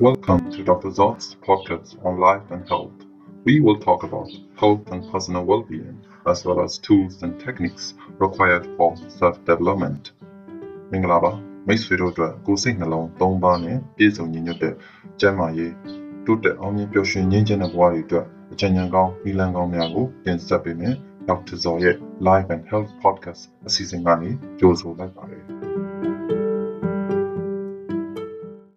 [0.00, 0.90] Welcome to Dr.
[0.90, 2.90] Zaw's podcast on life and health.
[3.44, 7.94] We will talk about health and personal well being, as well as tools and techniques
[8.18, 10.02] required for self development.
[10.90, 11.32] မင်္ဂလာပါ
[11.66, 14.74] မိတ်ဆွေတို့အတွက်ကိုယ်စိတ်နှလုံး၃ပါးနဲ့ပြည့်စုံညီညွတ်တဲ့
[15.20, 15.72] ကျန်းမာရေး
[16.26, 20.94] တိုးတက်အောင်မြင်ပျော်ရွှင်ငြိမ်းချမ်းတဲ့ဘဝတွေအတွက်အကြံဉာဏ်ကောင်းနည်းလမ်းကောင်းများကိုတင်ဆက်ပေးမယ်
[21.28, 21.56] Dr.
[21.64, 21.96] Zaw, ရဲ့
[22.28, 24.30] Life and Health Podcast အစီအစဉ်ကနေ
[24.60, 25.53] ကြိုဆိုလိုက်ပါတယ်